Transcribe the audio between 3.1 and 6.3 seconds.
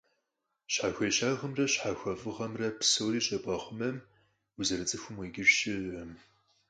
щӀебгъэхъумэмэ, узэрыцӀыхум къикӀыж щыӀэкъым.